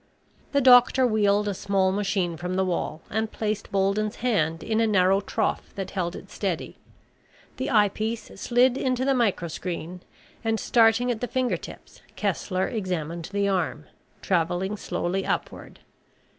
The 0.51 0.61
doctor 0.61 1.05
wheeled 1.05 1.47
a 1.47 1.53
small 1.53 1.91
machine 1.91 2.35
from 2.35 2.55
the 2.55 2.65
wall 2.65 3.03
and 3.11 3.31
placed 3.31 3.71
Bolden's 3.71 4.15
hand 4.15 4.63
in 4.63 4.81
a 4.81 4.87
narrow 4.87 5.21
trough 5.21 5.75
that 5.75 5.91
held 5.91 6.15
it 6.15 6.31
steady. 6.31 6.75
The 7.57 7.69
eyepiece 7.69 8.31
slid 8.41 8.79
into 8.79 9.05
the 9.05 9.13
microscreen 9.13 9.99
and, 10.43 10.59
starting 10.59 11.11
at 11.11 11.21
the 11.21 11.27
finger 11.27 11.55
tips, 11.55 12.01
Kessler 12.15 12.67
examined 12.67 13.29
the 13.31 13.47
arm, 13.47 13.85
traveling 14.23 14.75
slowly 14.75 15.23
upward. 15.23 15.81